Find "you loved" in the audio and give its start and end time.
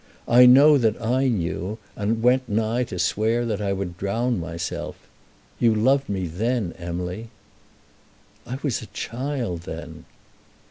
5.59-6.09